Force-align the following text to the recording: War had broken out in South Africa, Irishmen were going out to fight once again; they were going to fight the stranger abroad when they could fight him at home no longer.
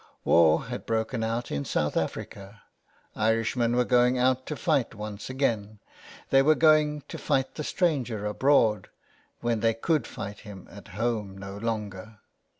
War 0.23 0.65
had 0.65 0.87
broken 0.87 1.23
out 1.23 1.51
in 1.51 1.63
South 1.63 1.95
Africa, 1.95 2.63
Irishmen 3.15 3.75
were 3.75 3.85
going 3.85 4.17
out 4.17 4.47
to 4.47 4.55
fight 4.55 4.95
once 4.95 5.29
again; 5.29 5.77
they 6.31 6.41
were 6.41 6.55
going 6.55 7.01
to 7.07 7.19
fight 7.19 7.53
the 7.53 7.63
stranger 7.63 8.25
abroad 8.25 8.89
when 9.41 9.59
they 9.59 9.75
could 9.75 10.07
fight 10.07 10.39
him 10.39 10.67
at 10.71 10.87
home 10.97 11.37
no 11.37 11.55
longer. 11.55 12.17